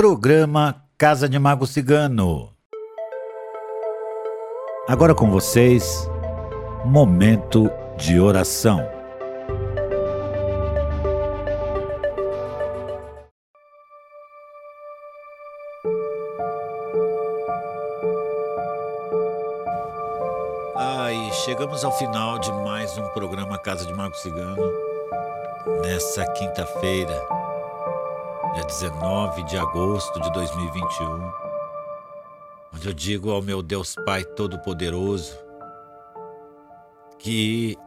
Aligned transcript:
Programa 0.00 0.82
Casa 0.96 1.28
de 1.28 1.38
Mago 1.38 1.66
Cigano. 1.66 2.54
Agora 4.88 5.14
com 5.14 5.30
vocês, 5.30 6.08
momento 6.86 7.70
de 7.98 8.18
oração. 8.18 8.80
Ai, 20.78 21.30
chegamos 21.44 21.84
ao 21.84 21.92
final 21.92 22.38
de 22.38 22.50
mais 22.64 22.96
um 22.96 23.06
programa 23.10 23.58
Casa 23.58 23.84
de 23.84 23.92
Mago 23.92 24.16
Cigano. 24.16 24.62
Nessa 25.82 26.24
quinta-feira, 26.32 27.39
dia 28.54 28.64
19 28.64 29.44
de 29.44 29.56
agosto 29.56 30.20
de 30.20 30.32
2021, 30.32 31.32
onde 32.74 32.88
eu 32.88 32.92
digo 32.92 33.30
ao 33.30 33.40
meu 33.40 33.62
Deus 33.62 33.94
Pai 34.04 34.24
Todo-Poderoso 34.24 35.38
que 37.16 37.78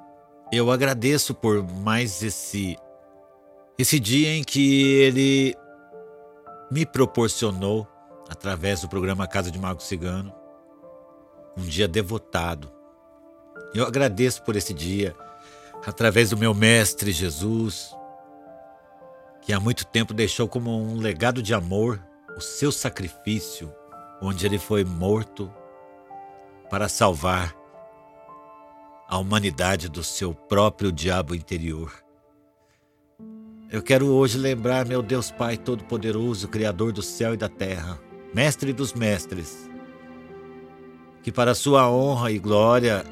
eu 0.53 0.71
agradeço 0.71 1.33
por 1.33 1.61
mais 1.61 2.23
esse 2.23 2.77
esse 3.77 3.99
dia 3.99 4.29
em 4.29 4.43
que 4.43 4.93
ele 4.99 5.55
me 6.71 6.85
proporcionou 6.85 7.85
através 8.29 8.81
do 8.81 8.87
programa 8.87 9.27
Casa 9.27 9.51
de 9.51 9.59
Mago 9.59 9.83
Cigano 9.83 10.33
um 11.57 11.63
dia 11.63 11.87
devotado. 11.89 12.71
Eu 13.73 13.85
agradeço 13.85 14.41
por 14.43 14.55
esse 14.55 14.73
dia 14.73 15.13
através 15.85 16.29
do 16.29 16.37
meu 16.37 16.53
mestre 16.53 17.11
Jesus, 17.11 17.93
que 19.43 19.51
há 19.51 19.59
muito 19.59 19.85
tempo 19.85 20.13
deixou 20.13 20.47
como 20.47 20.71
um 20.71 20.97
legado 20.97 21.43
de 21.43 21.53
amor 21.53 22.01
o 22.35 22.41
seu 22.41 22.71
sacrifício, 22.71 23.71
onde 24.21 24.45
ele 24.45 24.57
foi 24.57 24.85
morto 24.85 25.51
para 26.69 26.87
salvar 26.87 27.53
a 29.07 29.17
humanidade 29.17 29.89
do 29.89 30.03
seu 30.03 30.33
próprio 30.33 30.91
diabo 30.91 31.35
interior. 31.35 31.93
Eu 33.69 33.81
quero 33.81 34.07
hoje 34.07 34.37
lembrar 34.37 34.85
meu 34.85 35.01
Deus 35.01 35.29
Pai 35.29 35.57
Todo-Poderoso, 35.57 36.47
Criador 36.47 36.93
do 36.93 37.01
céu 37.01 37.33
e 37.33 37.37
da 37.37 37.49
terra, 37.49 37.99
Mestre 38.33 38.71
dos 38.71 38.93
Mestres, 38.93 39.69
que 41.21 41.31
para 41.31 41.53
sua 41.53 41.89
honra 41.89 42.31
e 42.31 42.39
glória 42.39 43.03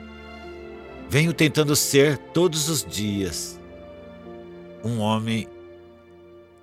venho 1.09 1.34
tentando 1.34 1.75
ser 1.75 2.17
todos 2.17 2.69
os 2.69 2.86
dias 2.86 3.59
um 4.84 5.00
homem 5.00 5.47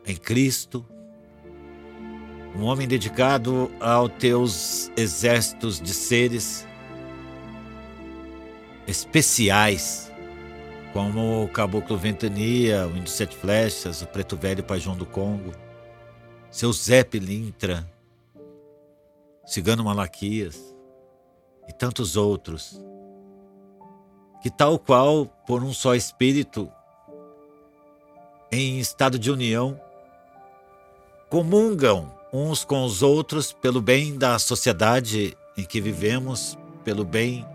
em 0.09 0.17
Cristo, 0.17 0.85
um 2.57 2.65
homem 2.65 2.89
dedicado 2.89 3.71
aos 3.79 4.11
teus 4.15 4.91
exércitos 4.97 5.79
de 5.79 5.93
seres 5.93 6.67
especiais, 8.87 10.11
como 10.95 11.45
o 11.45 11.49
Caboclo 11.49 11.99
Ventania, 11.99 12.87
o 12.87 12.97
Índio 12.97 13.13
Sete 13.13 13.37
Flechas, 13.37 14.01
o 14.01 14.07
Preto 14.07 14.35
Velho 14.35 14.65
Pai 14.65 14.81
João 14.81 14.97
do 14.97 15.05
Congo, 15.05 15.53
seu 16.51 16.73
Zé 16.73 17.05
Pilintra, 17.05 17.87
Cigano 19.45 19.85
Malaquias 19.85 20.75
e 21.69 21.73
tantos 21.73 22.17
outros, 22.17 22.83
que 24.43 24.49
tal 24.49 24.79
qual 24.79 25.27
por 25.47 25.63
um 25.63 25.75
só 25.75 25.95
espírito, 25.95 26.73
em 28.51 28.79
estado 28.79 29.19
de 29.19 29.31
união, 29.31 29.79
comungam 31.29 32.11
uns 32.33 32.65
com 32.65 32.85
os 32.85 33.03
outros 33.03 33.53
pelo 33.53 33.81
bem 33.81 34.17
da 34.17 34.39
sociedade 34.39 35.37
em 35.57 35.65
que 35.65 35.81
vivemos, 35.81 36.57
pelo 36.85 37.05
bem 37.05 37.47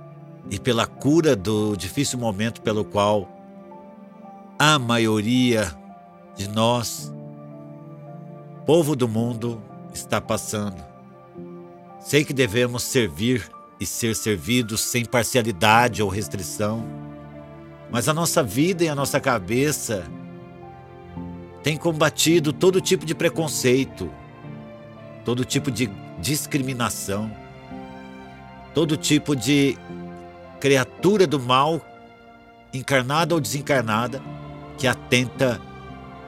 e 0.49 0.59
pela 0.59 0.85
cura 0.85 1.35
do 1.35 1.75
difícil 1.75 2.19
momento 2.19 2.61
pelo 2.61 2.83
qual 2.83 3.27
a 4.59 4.77
maioria 4.77 5.73
de 6.35 6.47
nós, 6.47 7.11
povo 8.65 8.95
do 8.95 9.07
mundo, 9.07 9.61
está 9.93 10.19
passando. 10.21 10.83
Sei 11.99 12.23
que 12.23 12.33
devemos 12.33 12.83
servir 12.83 13.49
e 13.79 13.85
ser 13.85 14.15
servidos 14.15 14.81
sem 14.81 15.05
parcialidade 15.05 16.03
ou 16.03 16.09
restrição, 16.09 16.83
mas 17.91 18.07
a 18.07 18.13
nossa 18.13 18.43
vida 18.43 18.83
e 18.83 18.89
a 18.89 18.95
nossa 18.95 19.19
cabeça 19.19 20.03
tem 21.63 21.77
combatido 21.77 22.51
todo 22.51 22.81
tipo 22.81 23.05
de 23.05 23.15
preconceito, 23.15 24.11
todo 25.23 25.45
tipo 25.45 25.71
de 25.71 25.89
discriminação, 26.19 27.31
todo 28.73 28.97
tipo 28.97 29.33
de 29.33 29.77
criatura 30.59 31.25
do 31.25 31.39
mal, 31.39 31.81
encarnada 32.73 33.33
ou 33.33 33.39
desencarnada, 33.39 34.21
que 34.77 34.85
atenta 34.85 35.59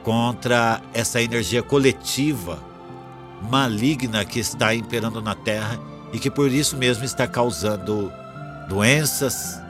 contra 0.02 0.80
essa 0.94 1.20
energia 1.20 1.62
coletiva 1.62 2.58
maligna 3.50 4.24
que 4.24 4.38
está 4.38 4.74
imperando 4.74 5.20
na 5.20 5.34
Terra 5.34 5.78
e 6.12 6.18
que 6.18 6.30
por 6.30 6.50
isso 6.50 6.76
mesmo 6.76 7.04
está 7.04 7.26
causando 7.26 8.10
doenças, 8.68 9.60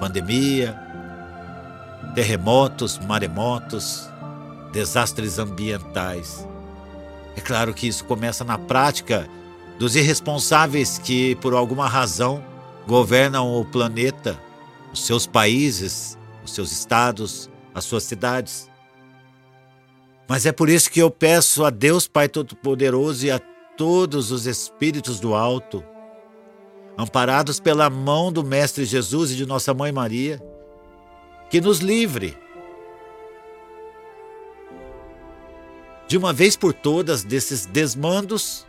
pandemia, 0.00 0.76
terremotos, 2.14 2.98
maremotos, 2.98 4.11
desastres 4.72 5.38
ambientais. 5.38 6.46
É 7.36 7.40
claro 7.40 7.72
que 7.72 7.86
isso 7.86 8.04
começa 8.04 8.44
na 8.44 8.58
prática 8.58 9.28
dos 9.78 9.96
irresponsáveis 9.96 10.98
que, 10.98 11.34
por 11.36 11.54
alguma 11.54 11.88
razão, 11.88 12.44
governam 12.86 13.60
o 13.60 13.64
planeta, 13.64 14.38
os 14.92 15.04
seus 15.04 15.26
países, 15.26 16.18
os 16.44 16.52
seus 16.54 16.72
estados, 16.72 17.50
as 17.74 17.84
suas 17.84 18.02
cidades. 18.02 18.70
Mas 20.28 20.46
é 20.46 20.52
por 20.52 20.68
isso 20.68 20.90
que 20.90 21.00
eu 21.00 21.10
peço 21.10 21.64
a 21.64 21.70
Deus 21.70 22.06
Pai 22.06 22.28
Todo-Poderoso 22.28 23.26
e 23.26 23.30
a 23.30 23.40
todos 23.76 24.30
os 24.30 24.46
espíritos 24.46 25.18
do 25.18 25.34
alto, 25.34 25.82
amparados 26.96 27.58
pela 27.58 27.88
mão 27.88 28.32
do 28.32 28.44
Mestre 28.44 28.84
Jesus 28.84 29.30
e 29.30 29.36
de 29.36 29.46
Nossa 29.46 29.72
Mãe 29.72 29.90
Maria, 29.90 30.42
que 31.50 31.60
nos 31.60 31.78
livre 31.80 32.36
de 36.12 36.18
uma 36.18 36.30
vez 36.30 36.56
por 36.56 36.74
todas 36.74 37.24
desses 37.24 37.64
desmandos 37.64 38.66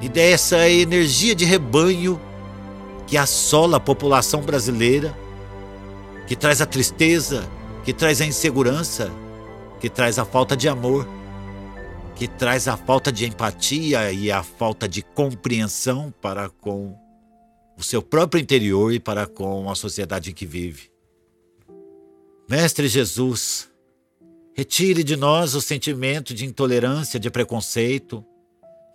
e 0.00 0.08
dessa 0.08 0.66
energia 0.66 1.34
de 1.34 1.44
rebanho 1.44 2.18
que 3.06 3.18
assola 3.18 3.76
a 3.76 3.80
população 3.80 4.40
brasileira, 4.40 5.14
que 6.26 6.34
traz 6.34 6.62
a 6.62 6.66
tristeza, 6.66 7.46
que 7.84 7.92
traz 7.92 8.22
a 8.22 8.24
insegurança, 8.24 9.12
que 9.78 9.90
traz 9.90 10.18
a 10.18 10.24
falta 10.24 10.56
de 10.56 10.70
amor, 10.70 11.06
que 12.16 12.26
traz 12.26 12.66
a 12.66 12.78
falta 12.78 13.12
de 13.12 13.26
empatia 13.26 14.10
e 14.10 14.32
a 14.32 14.42
falta 14.42 14.88
de 14.88 15.02
compreensão 15.02 16.14
para 16.22 16.48
com 16.48 16.98
o 17.76 17.82
seu 17.82 18.00
próprio 18.00 18.40
interior 18.40 18.90
e 18.90 18.98
para 18.98 19.26
com 19.26 19.70
a 19.70 19.74
sociedade 19.74 20.30
em 20.30 20.34
que 20.34 20.46
vive. 20.46 20.90
Mestre 22.48 22.88
Jesus, 22.88 23.70
retire 24.54 25.02
de 25.02 25.16
nós 25.16 25.54
o 25.54 25.60
sentimento 25.60 26.34
de 26.34 26.44
intolerância, 26.44 27.18
de 27.18 27.30
preconceito, 27.30 28.24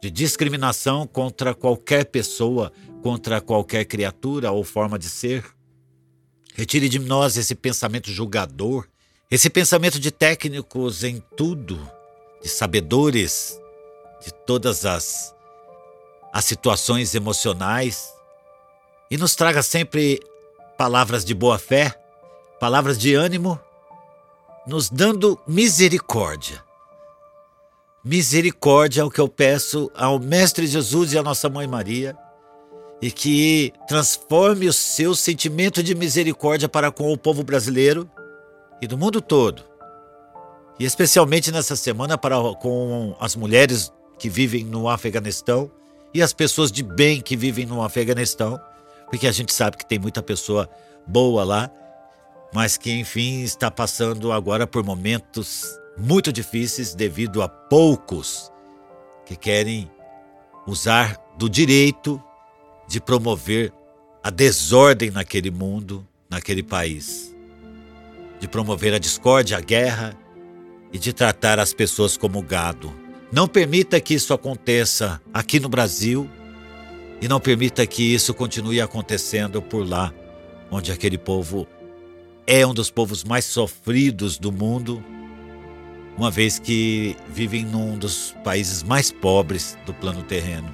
de 0.01 0.11
discriminação 0.11 1.07
contra 1.07 1.53
qualquer 1.53 2.05
pessoa, 2.05 2.71
contra 3.01 3.41
qualquer 3.41 3.85
criatura 3.85 4.51
ou 4.51 4.63
forma 4.63 4.97
de 4.99 5.09
ser. 5.09 5.43
Retire 6.53 6.89
de 6.89 6.99
nós 6.99 7.37
esse 7.37 7.55
pensamento 7.55 8.11
julgador, 8.11 8.87
esse 9.29 9.49
pensamento 9.49 9.99
de 9.99 10.11
técnicos 10.11 11.03
em 11.03 11.21
tudo, 11.35 11.79
de 12.41 12.49
sabedores 12.49 13.59
de 14.23 14.33
todas 14.33 14.85
as, 14.85 15.35
as 16.33 16.45
situações 16.45 17.13
emocionais 17.13 18.11
e 19.09 19.17
nos 19.17 19.35
traga 19.35 19.61
sempre 19.61 20.19
palavras 20.77 21.23
de 21.23 21.33
boa 21.33 21.57
fé, 21.57 21.93
palavras 22.59 22.97
de 22.97 23.13
ânimo, 23.13 23.59
nos 24.67 24.89
dando 24.89 25.39
misericórdia 25.47 26.67
Misericórdia 28.03 29.01
é 29.01 29.03
o 29.03 29.09
que 29.09 29.19
eu 29.19 29.27
peço 29.27 29.91
ao 29.93 30.17
Mestre 30.17 30.65
Jesus 30.65 31.11
e 31.11 31.17
à 31.17 31.23
Nossa 31.23 31.49
Mãe 31.49 31.67
Maria, 31.67 32.17
e 33.01 33.11
que 33.11 33.73
transforme 33.85 34.65
o 34.65 34.71
seu 34.71 35.13
sentimento 35.13 35.83
de 35.83 35.93
misericórdia 35.93 36.69
para 36.69 36.89
com 36.89 37.11
o 37.11 37.17
povo 37.17 37.43
brasileiro 37.43 38.09
e 38.81 38.87
do 38.87 38.97
mundo 38.97 39.19
todo. 39.19 39.61
E 40.79 40.85
especialmente 40.85 41.51
nessa 41.51 41.75
semana 41.75 42.17
para 42.17 42.37
com 42.61 43.13
as 43.19 43.35
mulheres 43.35 43.91
que 44.17 44.29
vivem 44.29 44.63
no 44.63 44.87
Afeganistão 44.87 45.69
e 46.13 46.21
as 46.21 46.31
pessoas 46.31 46.71
de 46.71 46.83
bem 46.83 47.19
que 47.19 47.35
vivem 47.35 47.65
no 47.65 47.83
Afeganistão, 47.83 48.57
porque 49.09 49.27
a 49.27 49.33
gente 49.33 49.53
sabe 49.53 49.75
que 49.75 49.85
tem 49.85 49.99
muita 49.99 50.23
pessoa 50.23 50.69
boa 51.05 51.43
lá, 51.43 51.69
mas 52.53 52.77
que 52.77 52.91
enfim 52.91 53.41
está 53.41 53.69
passando 53.69 54.31
agora 54.31 54.65
por 54.65 54.83
momentos 54.83 55.65
muito 55.97 56.31
difíceis 56.31 56.93
devido 56.93 57.41
a 57.41 57.49
poucos 57.49 58.51
que 59.25 59.35
querem 59.35 59.89
usar 60.65 61.17
do 61.37 61.49
direito 61.49 62.21
de 62.87 63.01
promover 63.01 63.73
a 64.23 64.29
desordem 64.29 65.11
naquele 65.11 65.51
mundo, 65.51 66.05
naquele 66.29 66.63
país, 66.63 67.35
de 68.39 68.47
promover 68.47 68.93
a 68.93 68.99
discórdia, 68.99 69.57
a 69.57 69.61
guerra 69.61 70.17
e 70.91 70.99
de 70.99 71.13
tratar 71.13 71.59
as 71.59 71.73
pessoas 71.73 72.15
como 72.15 72.41
gado. 72.41 72.93
Não 73.31 73.47
permita 73.47 73.99
que 73.99 74.13
isso 74.13 74.33
aconteça 74.33 75.21
aqui 75.33 75.59
no 75.59 75.67
Brasil 75.67 76.29
e 77.21 77.27
não 77.27 77.39
permita 77.39 77.85
que 77.85 78.13
isso 78.13 78.33
continue 78.33 78.79
acontecendo 78.79 79.61
por 79.61 79.87
lá, 79.87 80.13
onde 80.71 80.91
aquele 80.91 81.17
povo 81.17 81.67
é 82.47 82.65
um 82.65 82.73
dos 82.73 82.89
povos 82.89 83.25
mais 83.25 83.43
sofridos 83.43 84.37
do 84.37 84.53
mundo, 84.53 85.03
uma 86.17 86.31
vez 86.31 86.57
que 86.57 87.15
vivem 87.27 87.65
num 87.65 87.97
dos 87.97 88.33
países 88.43 88.81
mais 88.81 89.11
pobres 89.11 89.77
do 89.85 89.93
plano 89.93 90.23
terreno. 90.23 90.73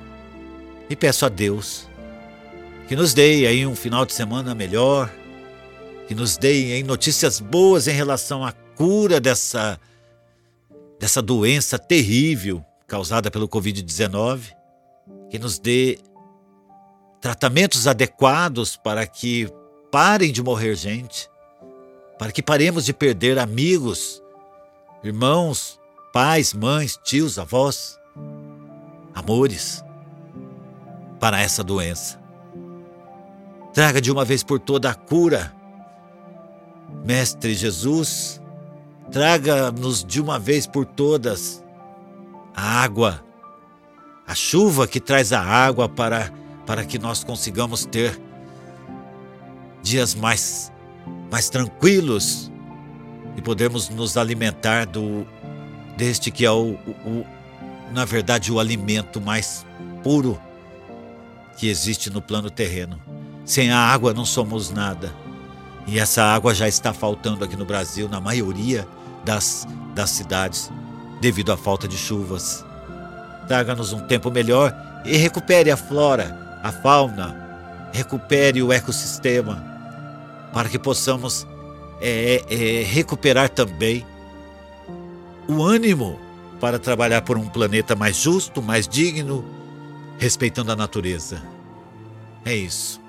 E 0.87 0.95
peço 0.95 1.25
a 1.25 1.29
Deus 1.29 1.89
que 2.87 2.95
nos 2.95 3.13
dê 3.13 3.47
aí 3.47 3.65
um 3.65 3.75
final 3.75 4.05
de 4.05 4.13
semana 4.13 4.53
melhor, 4.53 5.11
que 6.07 6.13
nos 6.13 6.37
dê 6.37 6.73
aí 6.73 6.83
notícias 6.83 7.39
boas 7.39 7.87
em 7.87 7.91
relação 7.91 8.45
à 8.45 8.51
cura 8.51 9.19
dessa 9.19 9.79
dessa 10.99 11.21
doença 11.21 11.77
terrível 11.77 12.63
causada 12.87 13.31
pelo 13.31 13.49
COVID-19, 13.49 14.53
que 15.29 15.39
nos 15.39 15.59
dê 15.59 15.97
tratamentos 17.19 17.87
adequados 17.87 18.77
para 18.77 19.05
que 19.07 19.49
parem 19.91 20.31
de 20.31 20.43
morrer 20.43 20.75
gente, 20.75 21.27
para 22.18 22.31
que 22.31 22.42
paremos 22.42 22.86
de 22.86 22.94
perder 22.94 23.39
amigos, 23.39 24.21
irmãos, 25.04 25.80
pais, 26.12 26.54
mães, 26.54 27.00
tios, 27.04 27.39
avós, 27.39 28.00
amores, 29.13 29.83
para 31.19 31.42
essa 31.42 31.63
doença. 31.63 32.21
Traga 33.74 34.00
de 34.00 34.12
uma 34.12 34.24
vez 34.24 34.44
por 34.44 34.60
toda 34.60 34.89
a 34.89 34.94
cura. 34.94 35.54
Mestre 37.04 37.56
Jesus, 37.56 38.39
traga-nos 39.12 40.04
de 40.04 40.21
uma 40.21 40.38
vez 40.38 40.68
por 40.68 40.86
todas 40.86 41.63
a 42.56 42.83
água, 42.83 43.24
a 44.27 44.36
chuva 44.36 44.88
que 44.88 45.00
traz 45.00 45.33
a 45.33 45.42
água 45.42 45.89
para, 45.89 46.31
para 46.65 46.86
que 46.86 47.00
nós 47.00 47.24
consigamos 47.24 47.83
ter 47.83 48.19
dias 49.81 50.13
mais, 50.13 50.71
mais 51.33 51.50
tranquilos 51.50 52.51
e 53.35 53.41
podermos 53.41 53.89
nos 53.89 54.18
alimentar 54.18 54.85
do 54.85 55.25
deste 55.97 56.30
que 56.30 56.45
é 56.45 56.51
o, 56.51 56.77
o, 57.03 57.25
na 57.91 58.06
verdade 58.06 58.51
o 58.51 58.59
alimento 58.59 59.19
mais 59.19 59.65
puro 60.03 60.39
que 61.57 61.68
existe 61.68 62.12
no 62.12 62.21
plano 62.21 62.51
terreno. 62.51 63.01
Sem 63.45 63.71
a 63.71 63.80
água 63.80 64.13
não 64.13 64.25
somos 64.25 64.69
nada. 64.69 65.12
E 65.88 65.97
essa 65.97 66.24
água 66.24 66.53
já 66.53 66.68
está 66.68 66.94
faltando 66.94 67.44
aqui 67.44 67.57
no 67.57 67.65
Brasil, 67.65 68.07
na 68.07 68.21
maioria 68.21 68.88
das, 69.25 69.68
das 69.95 70.12
cidades, 70.12 70.71
devido 71.19 71.51
à 71.51 71.57
falta 71.57 71.88
de 71.88 71.97
chuvas. 71.97 72.63
Traga-nos 73.47 73.91
um 73.91 74.01
tempo 74.01 74.29
melhor 74.29 74.71
e 75.03 75.18
recupere 75.18 75.71
a 75.71 75.77
flora, 75.77 76.59
a 76.62 76.71
fauna, 76.71 77.89
recupere 77.91 78.62
o 78.62 78.71
ecossistema, 78.71 79.72
para 80.53 80.69
que 80.69 80.77
possamos 80.77 81.47
é, 82.00 82.44
é, 82.47 82.83
recuperar 82.83 83.50
também 83.50 84.05
o 85.47 85.63
ânimo 85.63 86.19
para 86.59 86.79
trabalhar 86.79 87.23
por 87.23 87.38
um 87.38 87.50
planeta 87.50 87.95
mais 87.95 88.15
justo, 88.15 88.61
mais 88.61 88.88
digno, 88.88 89.44
respeitando 90.17 90.71
a 90.71 90.75
natureza. 90.75 91.41
É 92.45 92.55
isso. 92.55 93.01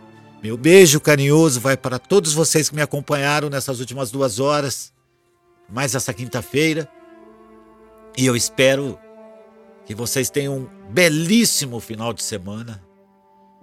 Meu 0.42 0.56
beijo 0.56 1.00
carinhoso 1.00 1.60
vai 1.60 1.76
para 1.76 1.98
todos 1.98 2.32
vocês 2.32 2.68
que 2.68 2.74
me 2.74 2.82
acompanharam 2.82 3.48
nessas 3.48 3.78
últimas 3.78 4.10
duas 4.10 4.40
horas, 4.40 4.92
mais 5.68 5.94
essa 5.94 6.12
quinta-feira. 6.12 6.88
E 8.16 8.26
eu 8.26 8.34
espero 8.34 8.98
que 9.86 9.94
vocês 9.94 10.30
tenham 10.30 10.58
um 10.58 10.68
belíssimo 10.90 11.78
final 11.80 12.12
de 12.12 12.22
semana. 12.22 12.82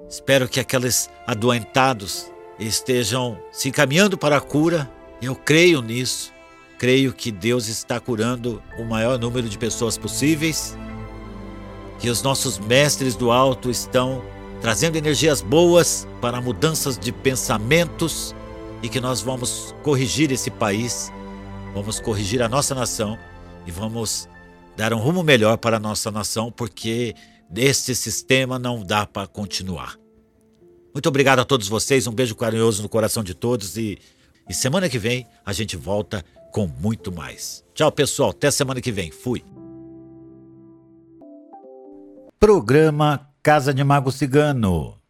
Espero 0.10 0.48
que 0.48 0.60
aqueles 0.60 1.10
adoentados 1.28 2.32
estejam 2.60 3.38
se 3.52 3.70
encaminhando 3.70 4.18
para 4.18 4.38
a 4.38 4.42
cura. 4.42 4.90
Eu 5.22 5.36
creio 5.36 5.82
nisso. 5.82 6.34
Creio 6.78 7.14
que 7.14 7.32
Deus 7.32 7.68
está 7.68 8.00
curando 8.00 8.62
o 8.78 8.84
maior 8.84 9.20
número 9.20 9.48
de 9.48 9.58
pessoas 9.58 9.98
possíveis. 9.98 10.78
Que 12.00 12.10
os 12.10 12.24
nossos 12.24 12.58
mestres 12.58 13.16
do 13.16 13.32
alto 13.32 13.70
estão 13.70 14.22
trazendo 14.62 14.96
energias 14.96 15.42
boas 15.42 16.08
para 16.22 16.40
mudanças 16.40 16.98
de 16.98 17.12
pensamentos 17.12 18.36
e 18.82 18.90
que 18.90 19.00
nós 19.00 19.22
vamos 19.22 19.76
corrigir 19.84 20.32
esse 20.32 20.50
país, 20.50 21.12
vamos 21.74 22.00
corrigir 22.00 22.42
a 22.42 22.50
nossa 22.50 22.74
nação 22.74 23.18
e 23.66 23.72
vamos 23.72 24.28
dar 24.76 24.94
um 24.94 24.98
rumo 24.98 25.24
melhor 25.24 25.58
para 25.58 25.78
a 25.78 25.80
nossa 25.80 26.12
nação, 26.12 26.52
porque 26.52 27.16
desse 27.50 27.94
sistema 27.96 28.58
não 28.58 28.84
dá 28.84 29.06
para 29.06 29.28
continuar. 29.28 30.01
Muito 30.94 31.08
obrigado 31.08 31.40
a 31.40 31.46
todos 31.46 31.68
vocês, 31.68 32.06
um 32.06 32.12
beijo 32.12 32.36
carinhoso 32.36 32.84
no 32.84 32.90
coração 32.90 33.24
de 33.24 33.34
todos 33.34 33.78
e, 33.78 33.98
e 34.50 34.54
semana 34.54 34.90
que 34.90 35.00
vem 35.00 35.26
a 35.46 35.54
gente 35.54 35.78
volta 35.78 36.24
com 36.52 36.68
muito 36.68 37.12
mais. 37.12 37.64
Tchau, 37.74 37.92
pessoal, 37.92 38.32
até 38.32 38.52
semana 38.52 38.82
que 38.82 38.92
vem. 38.92 39.10
Fui. 39.10 39.44
Programa 42.40 43.30
Casa 43.42 43.74
de 43.74 43.84
Mago 43.84 44.12
Cigano. 44.12 44.98